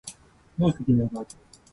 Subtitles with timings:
[0.57, 1.61] どうして君が泣いているの？